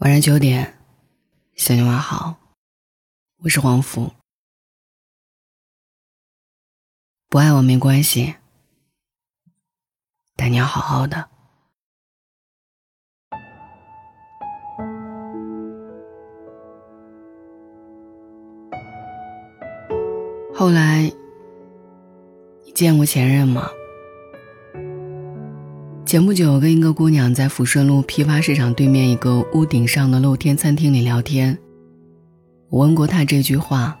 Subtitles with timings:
[0.00, 0.78] 晚上九点，
[1.54, 2.36] 小妞娃好，
[3.38, 4.12] 我是黄福。
[7.30, 8.34] 不爱我没关系，
[10.36, 11.30] 但你要好好的。
[20.54, 21.10] 后来，
[22.66, 23.70] 你见过前任吗？
[26.06, 31.58] 前不久，跟一个姑娘在抚顺路批发市场对面一个屋顶上的露天餐厅里聊天。
[32.68, 33.98] 我问过她这句话：“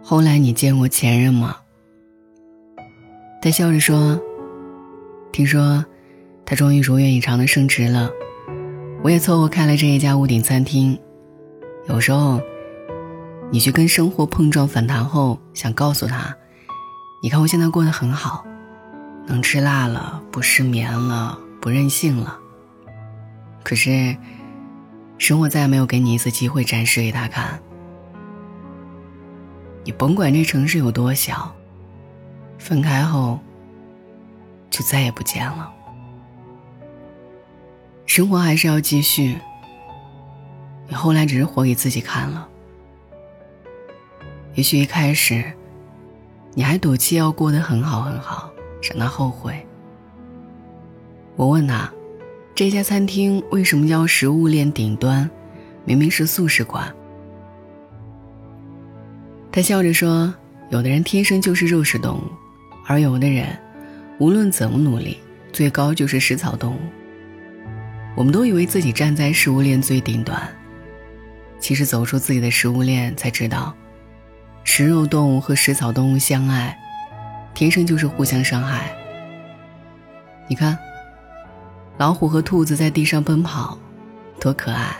[0.00, 1.56] 后来你见过前任吗？”
[3.42, 4.20] 她笑着说
[5.32, 5.84] ：“听说
[6.46, 8.08] 他终于如愿以偿的升职了，
[9.02, 10.96] 我也凑合开了这一家屋顶餐厅。
[11.88, 12.40] 有时候，
[13.50, 16.32] 你去跟生活碰撞反弹后，想告诉他：
[17.20, 18.46] 你看我现在过得很好。”
[19.30, 22.36] 能吃辣了，不失眠了，不任性了。
[23.62, 24.16] 可是，
[25.18, 27.62] 生活再也没有给你一次机会展示给他看。
[29.84, 31.54] 你甭管这城市有多小，
[32.58, 33.38] 分开后
[34.68, 35.72] 就再也不见了。
[38.06, 39.38] 生活还是要继续。
[40.88, 42.48] 你后来只是活给自己看了。
[44.54, 45.52] 也许一开始，
[46.54, 48.49] 你还赌气要过得很好很好。
[48.80, 49.54] 让他后悔。
[51.36, 51.90] 我问他，
[52.54, 55.28] 这家餐厅为什么叫食物链顶端？
[55.84, 56.94] 明明是素食馆。
[59.50, 60.32] 他笑着说
[60.70, 62.22] ：“有的人天生就是肉食动物，
[62.86, 63.58] 而有的人，
[64.18, 65.18] 无论怎么努力，
[65.52, 66.80] 最高就是食草动物。
[68.14, 70.40] 我们都以为自己站在食物链最顶端，
[71.58, 73.74] 其实走出自己的食物链，才知道，
[74.64, 76.76] 食肉动物和食草动物相爱。”
[77.54, 78.94] 天生就是互相伤害。
[80.48, 80.76] 你看，
[81.98, 83.78] 老虎和兔子在地上奔跑，
[84.40, 84.96] 多可爱。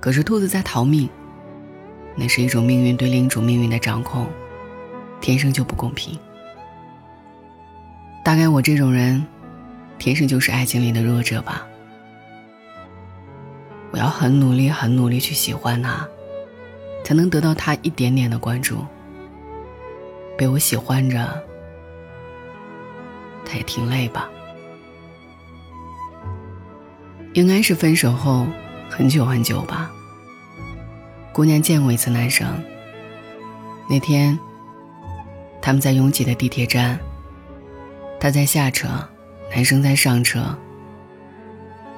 [0.00, 1.08] 可是兔子在逃命，
[2.16, 4.26] 那是一种命运对另一种命运的掌控，
[5.20, 6.18] 天生就不公平。
[8.24, 9.24] 大概我这种人，
[9.98, 11.66] 天生就是爱情里的弱者吧。
[13.90, 16.06] 我要很努力、很努力去喜欢他，
[17.04, 18.84] 才能得到他一点点的关注。
[20.42, 21.40] 被我喜欢着，
[23.46, 24.28] 他也挺累吧？
[27.34, 28.44] 应该是分手后
[28.90, 29.88] 很久很久吧。
[31.32, 32.44] 姑娘见过一次男生。
[33.88, 34.36] 那天，
[35.60, 36.98] 他们在拥挤的地铁站，
[38.18, 38.88] 他在下车，
[39.54, 40.58] 男生在上车。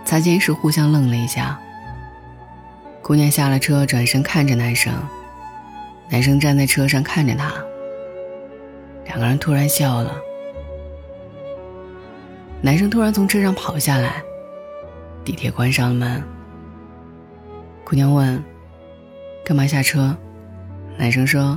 [0.04, 1.58] 擦肩时互相愣了一下。
[3.00, 4.92] 姑娘下了车，转身看着男生，
[6.10, 7.50] 男生站在车上看着她。
[9.14, 10.16] 两个人突然笑了。
[12.60, 14.20] 男生突然从车上跑下来，
[15.24, 16.20] 地铁关上了门。
[17.84, 18.42] 姑娘问
[19.46, 20.16] ：“干嘛下车？”
[20.98, 21.56] 男生说：“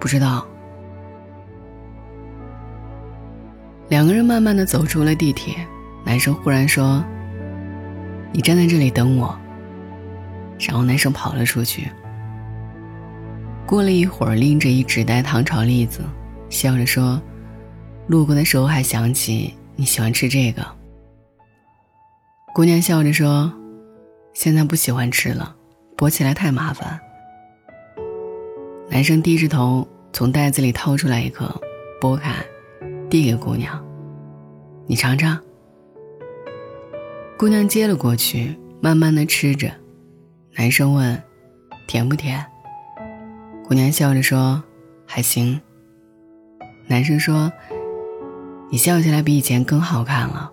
[0.00, 0.44] 不知道。”
[3.88, 5.54] 两个人慢慢的走出了地铁。
[6.04, 7.04] 男生忽然说
[8.34, 9.38] ：“你站在这里等我。”
[10.58, 11.88] 然后男生跑了出去。
[13.64, 16.02] 过了一会儿，拎着一纸袋糖炒栗子。
[16.52, 17.20] 笑着说
[18.06, 20.64] ：“路过的时候还想起你喜欢吃这个。”
[22.54, 23.50] 姑娘笑着说
[24.34, 25.56] ：“现在不喜欢吃了，
[25.96, 27.00] 剥起来太麻烦。”
[28.90, 31.58] 男生低着头从袋子里掏出来一颗，
[31.98, 32.34] 剥开，
[33.08, 33.82] 递给姑娘
[34.86, 35.40] ：“你尝尝。”
[37.38, 39.72] 姑娘接了过去，慢慢的吃着。
[40.54, 41.20] 男生问
[41.88, 42.44] ：“甜不甜？”
[43.66, 44.62] 姑娘笑着说
[45.08, 45.58] ：“还行。”
[46.92, 47.50] 男生说
[48.68, 50.52] ：“你笑起来比以前更好看了。”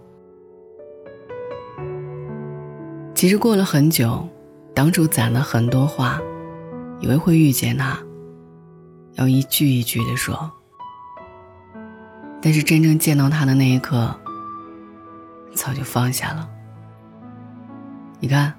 [3.14, 4.26] 其实过了很久，
[4.74, 6.18] 当初攒了很多话，
[7.02, 8.00] 以为会遇见他，
[9.16, 10.50] 要一句一句的说。
[12.42, 14.18] 但是真正见到他的那一刻，
[15.54, 16.50] 早就放下了。
[18.22, 18.54] 你看，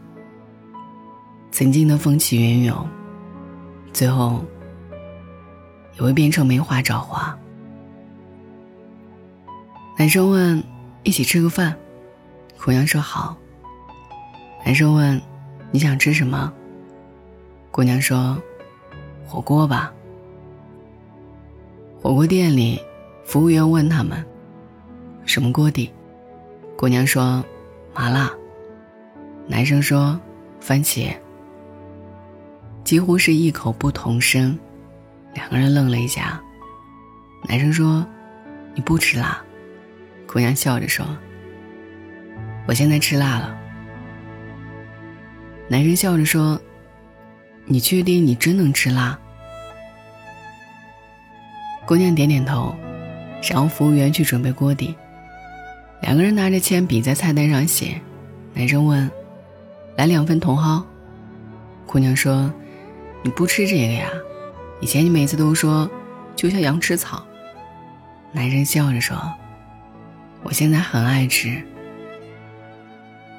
[1.50, 2.86] 曾经的风起云涌，
[3.90, 4.44] 最后
[5.94, 7.34] 也会变成没话找话。
[10.00, 10.64] 男生问
[11.04, 11.76] ：“一起吃个饭？”
[12.56, 13.36] 姑娘说：“好。”
[14.64, 15.20] 男生问
[15.70, 16.50] ：“你想吃什么？”
[17.70, 18.42] 姑娘说
[19.28, 19.92] ：“火锅吧。”
[22.00, 22.80] 火锅店里，
[23.26, 24.24] 服务员问他们
[25.26, 25.92] ：“什么锅底？”
[26.78, 27.44] 姑娘说
[27.92, 28.32] ：“麻辣。”
[29.46, 30.18] 男生说
[30.60, 31.14] ：“番茄。”
[32.84, 34.58] 几乎是异口不同声，
[35.34, 36.40] 两个人愣了一下。
[37.46, 38.02] 男生说
[38.74, 39.38] ：“你不吃辣。”
[40.32, 41.04] 姑娘笑着说
[42.68, 43.58] ：“我现在吃辣了，
[45.66, 46.60] 男生笑着说
[47.66, 49.18] ：“你确定你真能吃辣？”
[51.84, 52.72] 姑娘点点头，
[53.50, 54.94] 然后服务员去准备锅底。
[56.00, 58.00] 两个人拿着铅笔在菜单上写。
[58.54, 59.10] 男生问
[59.98, 60.86] ：“来两份茼蒿。”
[61.86, 62.52] 姑娘说
[63.24, 64.08] ：“你不吃这个呀？
[64.80, 65.90] 以前你每次都说，
[66.36, 67.26] 就像羊吃草。”
[68.30, 69.16] 男生笑着说
[70.50, 71.62] ：“我现在很爱吃。”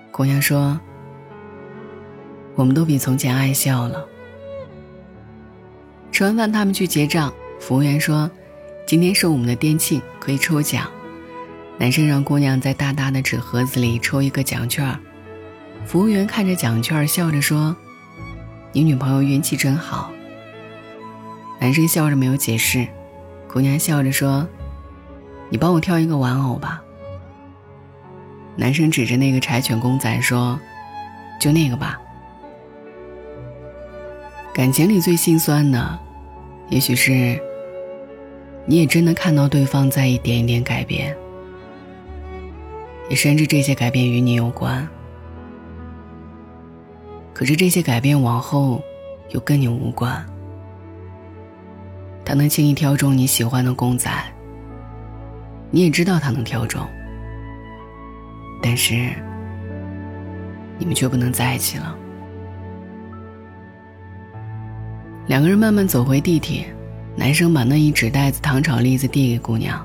[0.09, 0.79] 姑娘说。
[2.53, 4.05] 我们都比从前爱笑了。
[6.11, 7.33] 吃完饭，他们去结账。
[7.61, 8.29] 服务员说
[8.85, 10.91] ：“今天是我们的店庆，可以抽奖。”
[11.79, 14.99] 男生让姑娘在大大的纸盒子里抽一个奖券。
[15.85, 17.75] 服务员看着奖券，笑着说
[18.73, 20.11] ：“你女朋友运气真好。”
[21.57, 22.85] 男生笑着没有解释。
[23.47, 24.45] 姑娘笑着说
[25.49, 26.83] ：“你帮我挑一个玩偶吧。”
[28.55, 30.59] 男生指着那个柴犬公仔说
[31.39, 31.99] ：“就那个吧。”
[34.53, 35.99] 感情里最心酸的，
[36.69, 37.39] 也许是，
[38.65, 41.15] 你也真的看到对方在一点一点改变，
[43.09, 44.87] 也深知这些改变与你有关。
[47.33, 48.81] 可是这些改变往后，
[49.29, 50.23] 又跟你无关。
[52.25, 54.11] 他能轻易挑中你喜欢的公仔，
[55.69, 56.85] 你也知道他能挑中，
[58.61, 59.09] 但是，
[60.77, 61.97] 你们却不能在一起了。
[65.27, 66.65] 两个人慢慢走回地铁，
[67.15, 69.83] 男生把那一纸袋子糖炒栗子递给姑娘，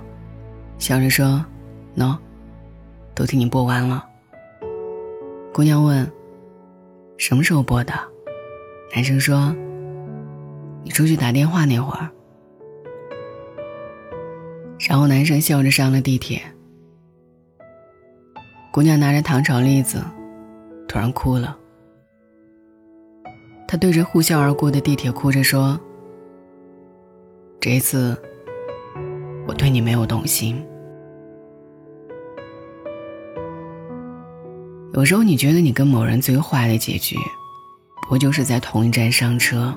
[0.78, 1.44] 笑着说
[1.96, 2.16] ：“喏，
[3.14, 4.04] 都替你剥完了。”
[5.54, 6.10] 姑娘问
[7.16, 7.94] ：“什么时候剥的？”
[8.94, 9.54] 男生说
[10.84, 12.10] ：“你出去打电话那会儿。”
[14.88, 16.42] 然后男生笑着上了地铁。
[18.76, 20.04] 姑娘拿着糖炒栗子，
[20.86, 21.56] 突然哭了。
[23.66, 25.80] 他对着呼啸而过的地铁哭着说
[27.58, 28.14] ：“这一次，
[29.46, 30.62] 我对你没有动心。
[34.92, 37.16] 有时候你觉得你跟某人最坏的结局，
[38.06, 39.74] 不就是在同一站上车，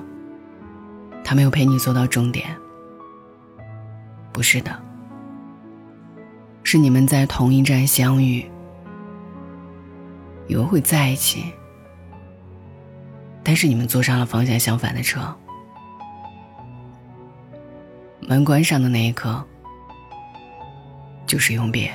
[1.24, 2.54] 他没有陪你坐到终点。
[4.30, 4.78] 不是的，
[6.62, 8.44] 是你们在同一站相遇，
[10.50, 11.52] 以为会在一起。”
[13.44, 15.20] 但是你们坐上了方向相反的车，
[18.20, 19.42] 门关上的那一刻，
[21.24, 21.90] 就是永别。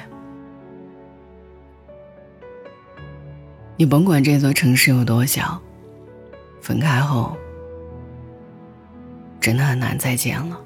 [3.77, 5.61] 你甭管这座城市有多小，
[6.61, 7.37] 分开后，
[9.39, 10.59] 真的很难再见了。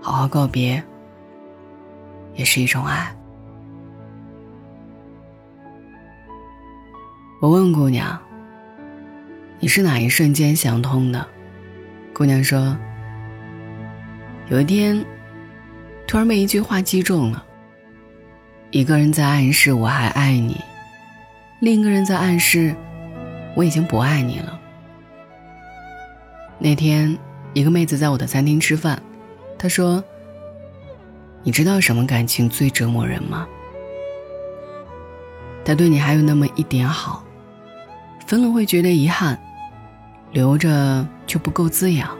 [0.00, 0.82] 好好告别，
[2.34, 3.16] 也是一种爱。
[7.42, 8.16] 我问姑娘
[9.58, 11.26] ：“你是哪一瞬间想通的？”
[12.14, 12.78] 姑娘说
[14.48, 15.04] ：“有一天，
[16.06, 17.44] 突然被一句话击中了。
[18.70, 20.56] 一个人在暗示我还爱你，
[21.58, 22.72] 另一个人在暗示
[23.56, 24.60] 我已经不爱你了。”
[26.60, 27.18] 那天，
[27.54, 29.02] 一个妹子在我的餐厅吃饭，
[29.58, 30.04] 她说
[31.42, 33.48] ：“你知道什么感情最折磨人吗？
[35.64, 37.24] 他对你还有那么一点好。”
[38.32, 39.38] 可能会觉得遗憾，
[40.30, 42.16] 留着就不够滋养。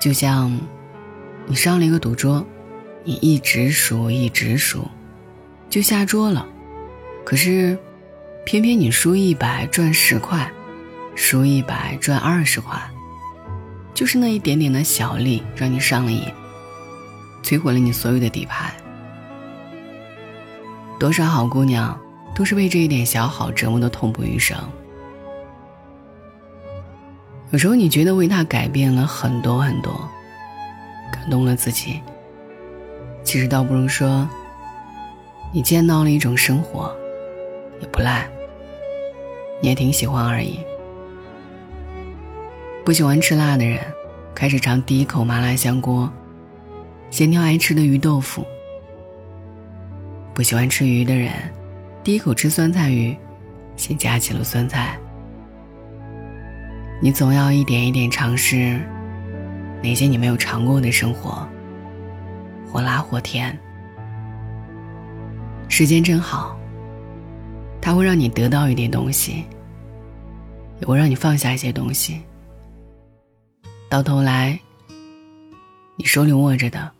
[0.00, 0.58] 就像
[1.44, 2.42] 你上了一个赌桌，
[3.04, 4.88] 你一直输一直输，
[5.68, 6.46] 就下桌了。
[7.22, 7.76] 可是，
[8.46, 10.50] 偏偏你输一百赚十块，
[11.14, 12.80] 输一百赚二十块，
[13.92, 16.22] 就是那一点点的小利让你上了瘾，
[17.42, 18.74] 摧毁了你所有的底牌。
[20.98, 22.00] 多少好姑娘。
[22.34, 24.56] 都是为这一点小好折磨的痛不欲生。
[27.50, 29.92] 有时候你觉得为他改变了很多很多，
[31.12, 32.00] 感动了自己。
[33.22, 34.28] 其实倒不如说，
[35.52, 36.94] 你见到了一种生活，
[37.80, 38.28] 也不赖，
[39.62, 40.58] 你也挺喜欢而已。
[42.84, 43.80] 不喜欢吃辣的人，
[44.34, 46.08] 开始尝第一口麻辣香锅；
[47.10, 48.44] 咸挑爱吃的鱼豆腐。
[50.34, 51.30] 不喜欢吃鱼的人。
[52.04, 53.16] 第一口吃酸菜鱼，
[53.76, 55.00] 先夹起了酸菜。
[57.00, 58.78] 你总要一点一点尝试
[59.82, 61.48] 那些你没有尝过的生活，
[62.70, 63.58] 或辣或甜。
[65.70, 66.54] 时间真好，
[67.80, 69.42] 它会让你得到一点东西，
[70.80, 72.20] 也会让你放下一些东西。
[73.88, 74.60] 到头来，
[75.96, 76.92] 你手里握着的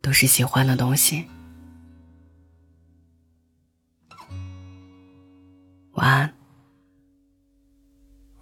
[0.00, 1.26] 都是喜欢的东西。
[6.04, 6.34] 安。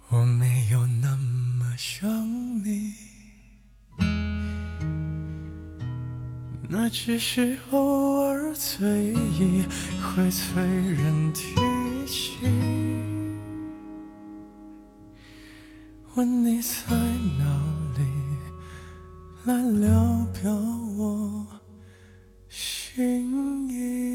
[0.09, 2.05] 我没有那么想
[2.61, 2.93] 你，
[6.67, 9.63] 那只是偶尔醉意
[10.01, 11.55] 会催人提
[12.05, 12.33] 起。
[16.15, 16.93] 问你在
[17.39, 17.45] 哪
[17.97, 18.03] 里，
[19.45, 20.53] 来聊表
[20.97, 21.47] 我
[22.49, 24.12] 心意。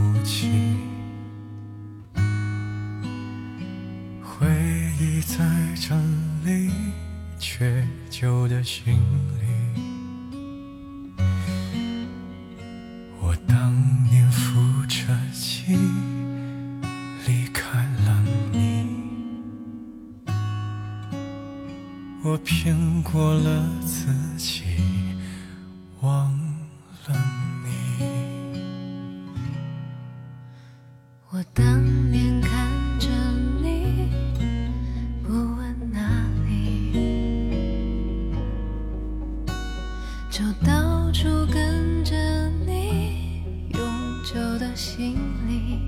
[0.00, 0.78] 母亲
[4.22, 4.46] 回
[4.98, 5.44] 忆在
[5.76, 5.94] 这
[6.42, 6.70] 里
[7.38, 8.96] 缺旧的行
[9.38, 9.82] 李
[13.20, 13.74] 我当
[14.10, 15.78] 年扶着琴
[17.26, 18.86] 离开了你。
[22.24, 23.68] 我骗过了
[31.40, 32.68] 我当年看
[32.98, 33.08] 着
[33.62, 34.10] 你，
[35.22, 35.98] 不问哪
[36.46, 36.92] 里，
[40.28, 42.14] 就到处跟着
[42.66, 43.80] 你，永
[44.22, 45.16] 久的行
[45.48, 45.80] 李。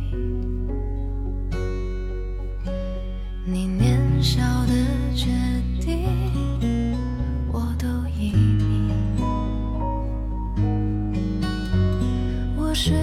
[3.45, 4.73] 你年少的
[5.15, 5.27] 决
[5.83, 6.97] 定，
[7.53, 7.87] 我都
[8.19, 8.91] 依你。
[12.57, 12.97] 我说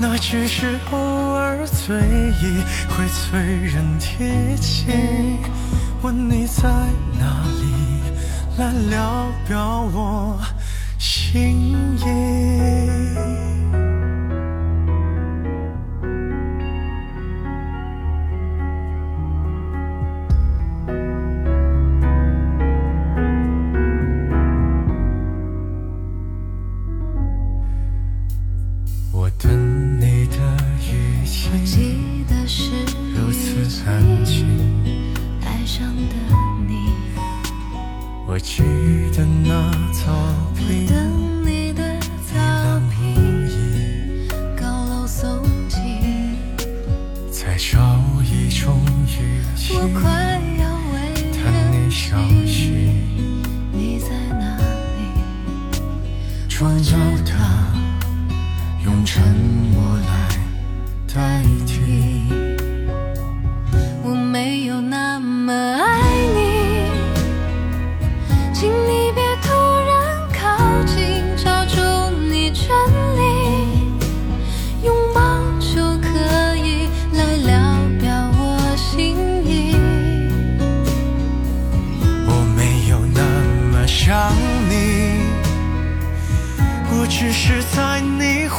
[0.00, 4.92] 那只是偶尔醉意会催人提起，
[6.02, 6.68] 问你在
[7.18, 8.00] 哪里，
[8.58, 10.38] 来聊表我
[10.98, 13.57] 心意。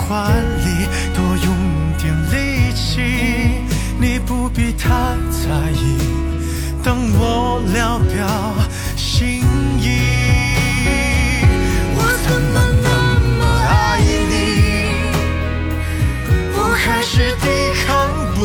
[0.09, 0.15] 怀
[0.65, 1.55] 里多用
[1.99, 2.99] 点力气，
[3.99, 4.89] 你不必太
[5.29, 5.99] 在意。
[6.83, 8.27] 当我聊表
[8.97, 9.43] 心
[9.79, 10.01] 意，
[11.93, 12.89] 我怎么那
[13.37, 14.01] 么爱
[14.31, 14.33] 你？
[16.57, 17.45] 我还是抵
[17.85, 17.87] 抗
[18.33, 18.41] 不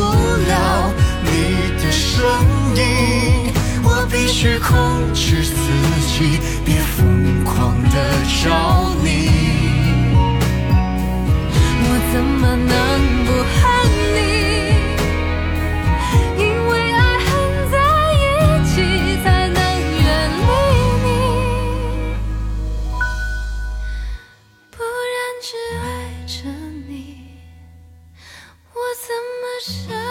[0.47, 0.93] 了
[1.23, 2.21] 你的声
[2.75, 3.51] 音，
[3.83, 4.71] 我必须控
[5.15, 5.55] 制自
[6.13, 7.95] 己，别疯狂的
[8.43, 8.84] 找。
[29.65, 30.04] should